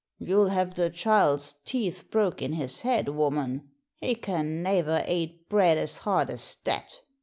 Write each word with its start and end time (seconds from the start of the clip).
'You'll 0.17 0.47
have 0.47 0.73
the 0.73 0.89
chile's 0.89 1.57
teeth 1.63 2.09
broke 2.09 2.41
in 2.41 2.53
his 2.53 2.79
head, 2.81 3.09
woman. 3.09 3.69
He 3.97 4.15
can 4.15 4.63
naver 4.63 5.03
ate 5.05 5.47
bread 5.47 5.77
as 5.77 5.99
hard 5.99 6.31
as 6.31 6.57
that!' 6.63 7.01